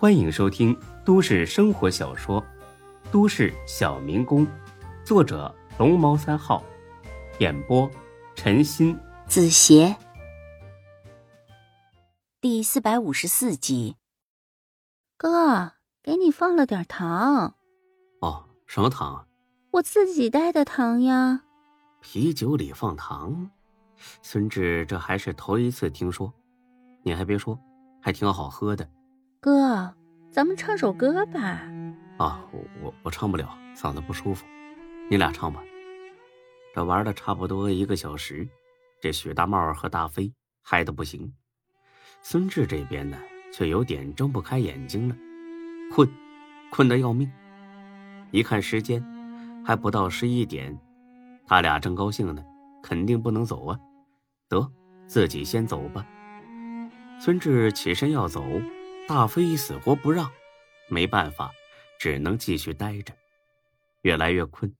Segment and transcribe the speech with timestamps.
[0.00, 0.74] 欢迎收听
[1.04, 2.40] 都市生活小说
[3.12, 4.46] 《都市小民工》，
[5.04, 6.64] 作者龙猫三号，
[7.38, 7.86] 演播
[8.34, 9.94] 陈鑫、子邪，
[12.40, 13.94] 第四百五十四集。
[15.18, 17.54] 哥，给你放了点糖。
[18.22, 19.28] 哦，什么糖？
[19.72, 21.42] 我自己带的糖呀。
[22.00, 23.50] 啤酒里放糖，
[24.22, 26.32] 孙志这还是头一次听说。
[27.02, 27.60] 你还别说，
[28.00, 28.88] 还挺好喝的。
[29.42, 29.94] 哥，
[30.30, 31.62] 咱们唱首歌吧。
[32.18, 32.44] 啊，
[32.82, 34.44] 我我唱不了，嗓子不舒服。
[35.10, 35.62] 你俩唱吧。
[36.74, 38.46] 这玩了差不多一个小时，
[39.00, 41.32] 这许大茂和大飞嗨的不行。
[42.20, 43.16] 孙志这边呢，
[43.50, 45.16] 却有点睁不开眼睛了，
[45.90, 46.06] 困，
[46.70, 47.26] 困得要命。
[48.32, 49.02] 一看时间，
[49.64, 50.78] 还不到十一点。
[51.46, 52.44] 他俩正高兴呢，
[52.82, 53.80] 肯定不能走啊。
[54.50, 54.70] 得，
[55.06, 56.06] 自己先走吧。
[57.18, 58.44] 孙志起身要走。
[59.10, 60.30] 大飞死活不让，
[60.88, 61.50] 没办法，
[61.98, 63.12] 只能继续待着。
[64.02, 64.72] 越来越困，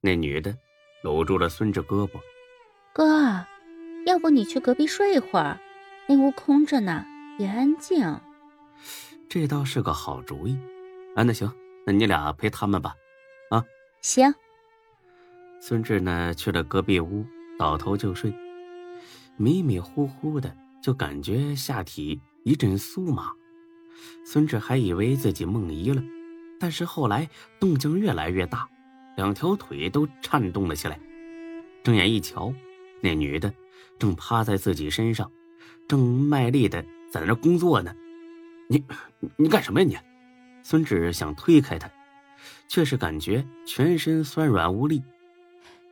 [0.00, 0.56] 那女的
[1.02, 2.18] 搂住了孙志胳膊
[2.94, 3.44] ：“哥，
[4.06, 5.60] 要不你去隔壁睡一会儿，
[6.08, 7.04] 那屋空着呢，
[7.38, 8.18] 也安静。”
[9.28, 10.58] 这倒是个好主意。
[11.14, 11.54] 啊，那行，
[11.84, 12.94] 那你俩陪他们吧。
[13.50, 13.62] 啊，
[14.00, 14.32] 行。
[15.60, 17.26] 孙志呢，去了隔壁屋，
[17.58, 18.32] 倒头就睡，
[19.36, 23.34] 迷迷糊糊的，就感觉下体一阵酥麻。
[24.30, 26.02] 孙志还以为自己梦遗了，
[26.60, 28.68] 但是后来动静越来越大，
[29.16, 31.00] 两条腿都颤动了起来。
[31.82, 32.52] 睁眼一瞧，
[33.00, 33.50] 那女的
[33.98, 35.32] 正趴在自己身上，
[35.88, 37.94] 正卖力的在那工作呢。
[38.68, 38.84] 你
[39.38, 39.96] 你干什么呀你？
[40.62, 41.90] 孙志想推开她，
[42.68, 45.02] 却是感觉全身酸软无力。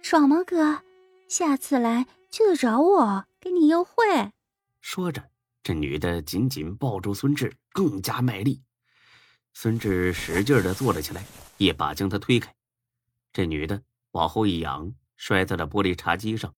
[0.03, 0.83] 爽吗，哥？
[1.27, 3.95] 下次来记得找我，给你优惠。
[4.83, 5.25] 说着。
[5.67, 8.63] 这女的紧紧抱住孙志，更加卖力。
[9.53, 12.55] 孙志使劲的坐了起来，一把将她推开。
[13.33, 16.55] 这女的往后一仰，摔在了玻璃茶几上，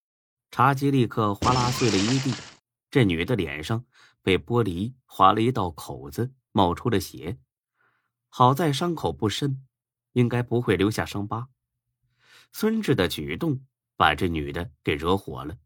[0.50, 2.34] 茶几立刻哗啦碎了一地。
[2.90, 3.82] 这女的脸上
[4.20, 7.38] 被玻璃划了一道口子，冒出了血。
[8.28, 9.66] 好在伤口不深，
[10.12, 11.48] 应该不会留下伤疤。
[12.52, 13.64] 孙志的举动
[13.96, 15.56] 把这女的给惹火了。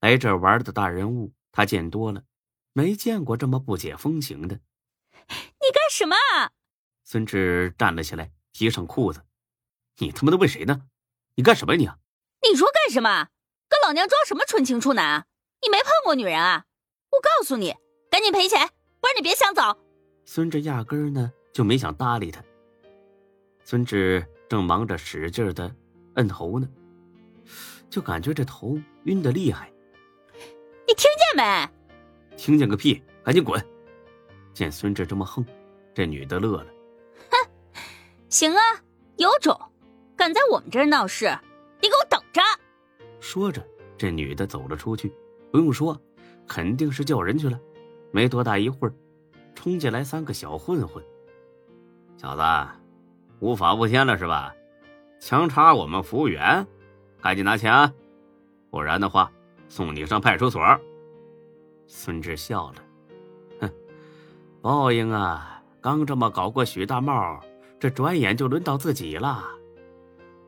[0.00, 2.24] 来这玩的大人物，他见多了。
[2.78, 4.54] 没见过这么不解风情的，
[5.26, 6.14] 你干什么？
[7.02, 9.20] 孙志站了起来，提上裤子。
[9.96, 10.82] 你他妈的问谁呢？
[11.34, 11.98] 你干什么呀
[12.40, 12.50] 你？
[12.50, 13.30] 你说干什么？
[13.68, 15.26] 跟老娘装什么纯情处男啊？
[15.60, 16.66] 你没碰过女人啊？
[17.10, 17.74] 我告诉你，
[18.12, 18.68] 赶紧赔钱，
[19.00, 19.76] 不然你别想走。
[20.24, 22.40] 孙志压根儿呢就没想搭理他。
[23.64, 25.74] 孙志正忙着使劲的
[26.14, 26.68] 摁头呢，
[27.90, 29.68] 就感觉这头晕的厉害。
[30.86, 31.68] 你听见没？
[32.38, 33.02] 听见个屁！
[33.24, 33.60] 赶紧滚！
[34.54, 35.44] 见孙志这么横，
[35.92, 36.66] 这女的乐了。
[37.30, 37.50] 哼，
[38.30, 38.60] 行啊，
[39.16, 39.60] 有种，
[40.16, 41.26] 敢在我们这儿闹事，
[41.82, 42.40] 你给我等着！
[43.20, 43.62] 说着，
[43.98, 45.12] 这女的走了出去。
[45.50, 46.00] 不用说，
[46.46, 47.58] 肯定是叫人去了。
[48.12, 48.94] 没多大一会儿，
[49.56, 51.04] 冲进来三个小混混。
[52.16, 52.42] 小子，
[53.40, 54.54] 无法无天了是吧？
[55.20, 56.64] 强插我们服务员，
[57.20, 57.92] 赶紧拿钱啊！
[58.70, 59.32] 不然的话，
[59.68, 60.60] 送你上派出所。
[61.90, 62.74] 孙志笑了，
[63.60, 63.70] 哼，
[64.60, 65.62] 报应啊！
[65.80, 67.40] 刚这么搞过许大茂，
[67.80, 69.42] 这转眼就轮到自己了。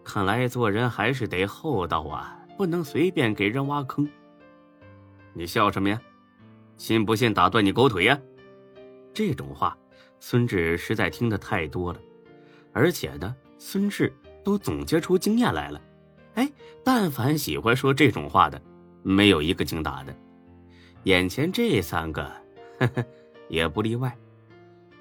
[0.05, 4.06] 看来做人还是得厚道啊，不能随便给人挖坑。
[5.33, 5.99] 你笑什么呀？
[6.77, 8.19] 信不信打断你狗腿呀？
[9.15, 9.77] 这种话，
[10.19, 11.99] 孙志实在听得太多了，
[12.72, 14.12] 而且呢，孙志
[14.45, 15.81] 都总结出经验来了。
[16.34, 16.53] 哎，
[16.84, 18.61] 但凡喜欢说这种话的，
[19.03, 20.15] 没有一个经打的。
[21.05, 22.22] 眼前这三个，
[22.78, 23.05] 呵呵，
[23.49, 24.15] 也不例外。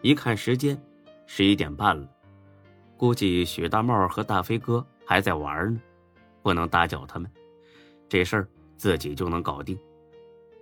[0.02, 0.82] 一看时间，
[1.26, 2.10] 十一点半了，
[2.96, 5.82] 估计许大茂和大飞哥还在玩呢，
[6.42, 7.30] 不能打搅他们。
[8.08, 9.78] 这事儿自己就能搞定。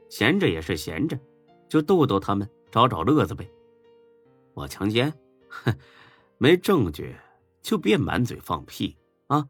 [0.10, 1.20] 闲着也是闲着，
[1.70, 3.48] 就逗逗他们，找找乐子呗。
[4.56, 5.14] 我强奸？
[5.50, 5.72] 哼，
[6.40, 7.16] 没证据
[7.62, 8.98] 就别满嘴放屁
[9.28, 9.48] 啊！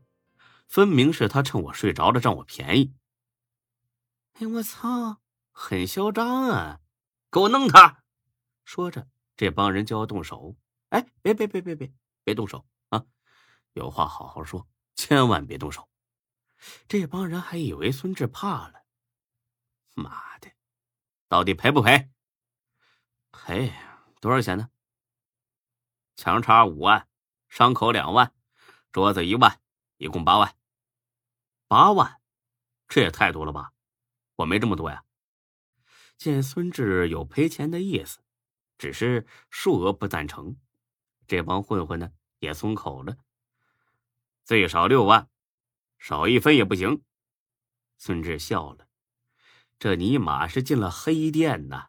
[0.68, 2.92] 分明是他趁我睡着了占我便宜。
[4.34, 5.20] 哎，我操！
[5.60, 6.82] 很嚣张啊！
[7.32, 8.04] 给我弄他！
[8.64, 10.56] 说着，这帮人就要动手。
[10.90, 11.92] 哎，别别别别别，
[12.24, 13.04] 别动手啊！
[13.74, 15.90] 有话好好说，千万别动手。
[16.88, 18.86] 这帮人还以为孙志怕了。
[19.96, 20.52] 妈的，
[21.28, 22.12] 到底赔不赔？
[23.32, 23.74] 赔
[24.22, 24.70] 多少钱呢？
[26.16, 27.10] 强插五万，
[27.50, 28.32] 伤口两万，
[28.92, 29.60] 桌子一万，
[29.98, 30.56] 一共八万。
[31.68, 32.22] 八万，
[32.88, 33.74] 这也太多了吧？
[34.36, 35.04] 我没这么多呀。
[36.18, 38.20] 见孙志有赔钱的意思，
[38.78, 40.58] 只是数额不赞成。
[41.28, 42.10] 这帮混混呢
[42.40, 43.18] 也松口了，
[44.44, 45.28] 最少六万，
[46.00, 47.02] 少一分也不行。
[47.98, 48.88] 孙志笑了，
[49.78, 51.88] 这尼玛是进了黑店呐！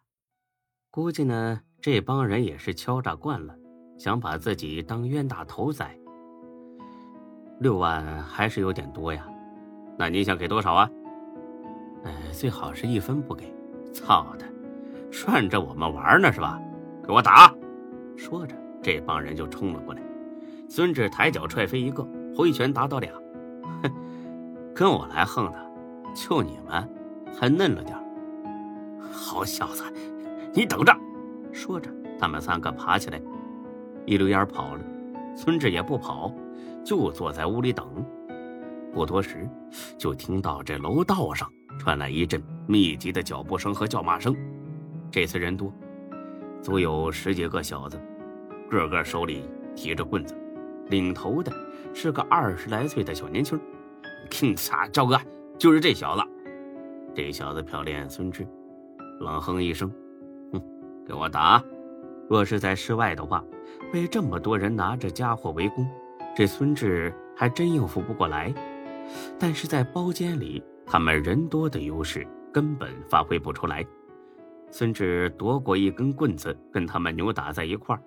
[0.91, 3.57] 估计呢，这帮人也是敲诈惯了，
[3.99, 5.99] 想把自己当冤大头宰。
[7.61, 9.27] 六万还是有点多呀，
[9.99, 10.91] 那你想给多少啊？
[12.05, 13.58] 哎，最好是一分不给。
[13.93, 14.45] 操的，
[15.11, 16.61] 涮着我们玩呢是吧？
[17.05, 17.55] 给我打！
[18.17, 20.03] 说着，这帮人就冲了过来。
[20.69, 22.07] 孙志抬脚踹飞一个，
[22.37, 23.11] 挥拳打倒俩。
[23.83, 23.91] 哼，
[24.75, 25.73] 跟我来横的，
[26.15, 26.89] 就你们
[27.35, 27.97] 还嫩了点
[29.11, 29.83] 好小子，
[30.53, 30.95] 你等着！
[31.53, 33.21] 说着，他们三个爬起来，
[34.05, 34.81] 一溜烟跑了。
[35.35, 36.35] 孙志也不跑，
[36.85, 37.87] 就坐在屋里等。
[38.93, 39.49] 不多时，
[39.97, 44.37] 就听到这楼道上传来一阵密集的脚步声和叫骂声。
[45.11, 45.73] 这次人多，
[46.63, 47.99] 足有十几个小子，
[48.69, 50.37] 个个手里提着棍子，
[50.89, 51.51] 领头的
[51.95, 53.59] 是个二十来岁的小年轻。
[54.29, 55.19] 听啥，赵哥，
[55.57, 56.23] 就是这小子。
[57.15, 58.47] 这小子瞟了眼孙志，
[59.21, 59.91] 冷哼一声
[60.53, 60.63] ：“哼，
[61.07, 61.63] 给我打！
[62.29, 63.43] 若是在室外的话，
[63.91, 65.89] 被这么多人拿着家伙围攻，
[66.37, 68.53] 这孙志还真应付不过来。
[69.39, 73.87] 但是在包间里，他们人多的优势根本发挥不出来。
[74.71, 78.03] 孙志夺过一根棍子，跟他们扭打在一块儿，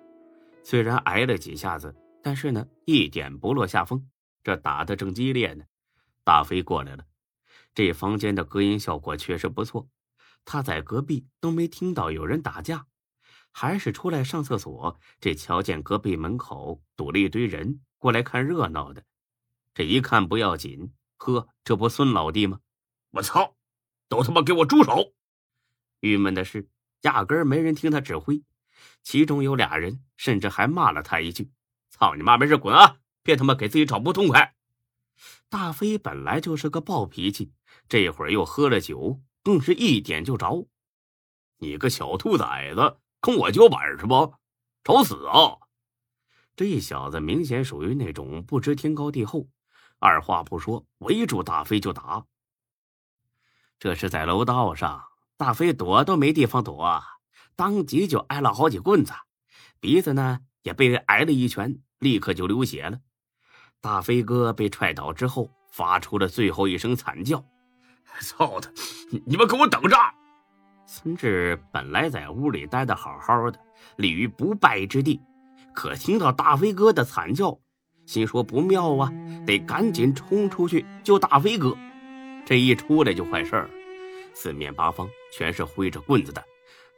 [0.64, 4.04] 虽然挨了几下子，但是呢，一点不落下风。
[4.42, 5.64] 这打得正激烈呢，
[6.24, 7.04] 大飞过来了。
[7.72, 9.88] 这房间的隔音效果确实不错，
[10.44, 12.86] 他在隔壁都没听到有人打架，
[13.52, 14.98] 还是出来上厕所。
[15.20, 19.04] 这瞧见隔壁门口堵了一堆人过来看热闹的，
[19.72, 22.58] 这一看不要紧，呵，这不孙老弟吗？
[23.12, 23.56] 我操，
[24.08, 25.12] 都他妈给我住手！
[26.00, 26.68] 郁闷的是，
[27.02, 28.42] 压根儿没人听他指挥，
[29.02, 31.50] 其中有俩人甚至还骂了他一句
[31.90, 34.54] ：“操你妈，没事滚啊，别他妈给自己找不痛快。”
[35.50, 37.52] 大飞本来就是个暴脾气，
[37.86, 40.66] 这会儿又喝了酒，更是一点就着。
[41.58, 44.34] 你个小兔崽子，跟我叫板是不？
[44.82, 45.58] 找死啊！
[46.56, 49.48] 这小子明显属于那种不知天高地厚，
[49.98, 52.26] 二话不说围住大飞就打。
[53.82, 55.02] 这是在楼道上，
[55.36, 57.02] 大飞躲都没地方躲，
[57.56, 59.12] 当即就挨了好几棍子，
[59.80, 63.00] 鼻子呢也被挨了一拳，立刻就流血了。
[63.80, 67.44] 大飞哥被踹倒之后，发出了最后一声惨叫
[68.22, 68.70] ：“操他！
[69.26, 69.96] 你们给我等着！”
[70.86, 73.58] 孙志本来在屋里待的好好的，
[73.96, 75.20] 立于不败之地，
[75.74, 77.58] 可听到大飞哥的惨叫，
[78.06, 79.10] 心说不妙啊，
[79.44, 81.76] 得赶紧冲出去救大飞哥。
[82.44, 83.70] 这一出来就坏事儿，
[84.34, 86.44] 四面八方全是挥着棍子的，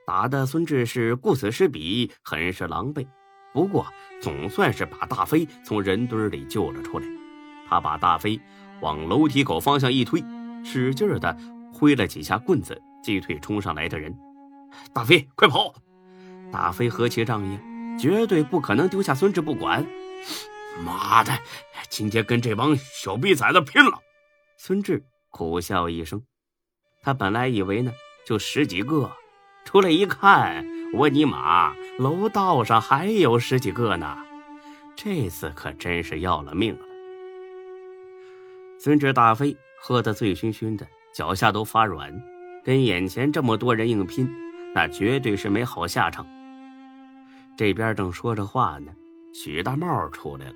[0.07, 3.07] 打的孙志是顾此失彼，很是狼狈。
[3.53, 3.87] 不过，
[4.21, 7.07] 总算是把大飞从人堆里救了出来。
[7.69, 8.41] 他把大飞
[8.81, 10.23] 往楼梯口方向一推，
[10.65, 11.37] 使劲的
[11.73, 14.13] 挥了几下棍子，击退冲上来的人。
[14.93, 15.75] 大飞，快跑！
[16.51, 17.59] 大飞何其仗义，
[17.99, 19.87] 绝对不可能丢下孙志不管。
[20.85, 21.33] 妈的，
[21.89, 23.99] 今天跟这帮小逼崽子拼了！
[24.57, 25.05] 孙志
[25.35, 26.23] 苦笑一声，
[27.03, 27.93] 他本来以为呢，
[28.25, 29.11] 就十几个，
[29.65, 30.65] 出来一看。
[30.93, 34.17] 我尼玛，楼道上还有十几个呢！
[34.95, 36.87] 这次可真是要了命了。
[38.79, 42.15] 孙志大飞喝得醉醺醺的，脚下都发软，
[42.63, 44.33] 跟眼前这么多人硬拼，
[44.73, 46.25] 那绝对是没好下场。
[47.57, 48.93] 这边正说着话呢，
[49.33, 50.55] 许大茂出来了。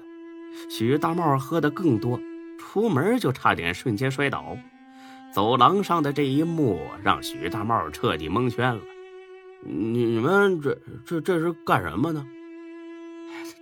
[0.71, 2.21] 许大茂喝得更多，
[2.61, 4.57] 出门就差点瞬间摔倒。
[5.32, 8.82] 走廊上的这一幕让许大茂彻底蒙圈了。
[9.62, 12.26] 你们这这这是干什么呢？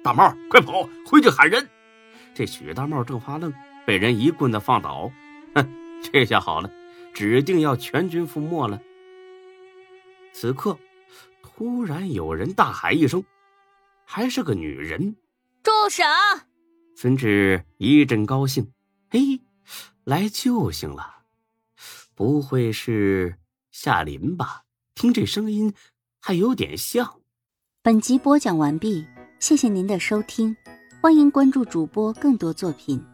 [0.03, 1.69] 大茂，快跑，回去喊人！
[2.35, 3.53] 这许大茂正发愣，
[3.85, 5.11] 被人一棍子放倒。
[5.55, 5.67] 哼，
[6.03, 6.71] 这下好了，
[7.13, 8.81] 指定要全军覆没了。
[10.33, 10.79] 此刻，
[11.43, 13.25] 突然有人大喊一声，
[14.05, 15.17] 还是个女人
[15.65, 16.05] ：“住手！”
[16.95, 18.71] 孙志一阵高兴，
[19.11, 19.41] 嘿，
[20.05, 21.16] 来救星了，
[22.17, 23.37] 不会是
[23.71, 24.63] 夏林吧？
[24.95, 25.75] 听这声音，
[26.19, 27.21] 还有点像。
[27.83, 29.07] 本集播讲完毕，
[29.39, 30.57] 谢谢您的收听，
[31.03, 33.05] 欢迎关注主播更多作品。